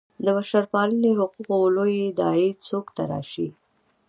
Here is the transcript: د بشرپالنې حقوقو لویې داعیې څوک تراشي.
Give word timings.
د 0.23 0.25
بشرپالنې 0.37 1.11
حقوقو 1.19 1.59
لویې 1.75 2.07
داعیې 2.19 2.49
څوک 2.67 2.85
تراشي. 2.97 3.47